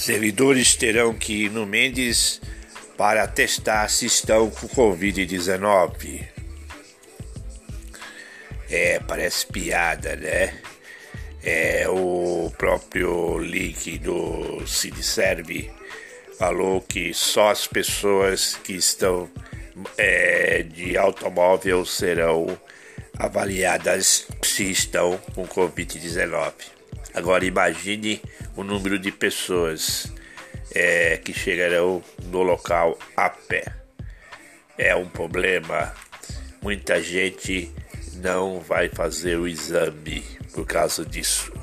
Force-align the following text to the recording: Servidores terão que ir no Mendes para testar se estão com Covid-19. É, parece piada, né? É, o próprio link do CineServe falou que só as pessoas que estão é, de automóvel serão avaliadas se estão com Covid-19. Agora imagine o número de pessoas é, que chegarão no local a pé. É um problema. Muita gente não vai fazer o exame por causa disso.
Servidores 0.00 0.74
terão 0.76 1.12
que 1.12 1.44
ir 1.44 1.50
no 1.50 1.66
Mendes 1.66 2.40
para 2.96 3.28
testar 3.28 3.86
se 3.90 4.06
estão 4.06 4.48
com 4.48 4.66
Covid-19. 4.66 6.26
É, 8.70 8.98
parece 9.00 9.46
piada, 9.46 10.16
né? 10.16 10.58
É, 11.42 11.86
o 11.86 12.50
próprio 12.56 13.36
link 13.40 13.98
do 13.98 14.66
CineServe 14.66 15.70
falou 16.38 16.80
que 16.80 17.12
só 17.12 17.50
as 17.50 17.66
pessoas 17.66 18.54
que 18.64 18.72
estão 18.72 19.28
é, 19.98 20.62
de 20.62 20.96
automóvel 20.96 21.84
serão 21.84 22.58
avaliadas 23.18 24.26
se 24.42 24.70
estão 24.70 25.18
com 25.34 25.46
Covid-19. 25.46 26.54
Agora 27.12 27.44
imagine 27.44 28.22
o 28.56 28.62
número 28.64 28.98
de 28.98 29.12
pessoas 29.12 30.12
é, 30.74 31.16
que 31.16 31.32
chegarão 31.32 32.02
no 32.24 32.42
local 32.42 32.98
a 33.16 33.28
pé. 33.30 33.64
É 34.78 34.94
um 34.94 35.08
problema. 35.08 35.92
Muita 36.62 37.02
gente 37.02 37.70
não 38.16 38.60
vai 38.60 38.88
fazer 38.88 39.36
o 39.36 39.46
exame 39.46 40.22
por 40.52 40.66
causa 40.66 41.04
disso. 41.04 41.59